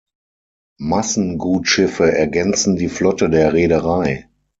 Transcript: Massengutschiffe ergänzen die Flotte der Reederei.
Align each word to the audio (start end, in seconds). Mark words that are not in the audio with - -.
Massengutschiffe 0.79 2.11
ergänzen 2.11 2.75
die 2.75 2.89
Flotte 2.89 3.29
der 3.29 3.53
Reederei. 3.53 4.27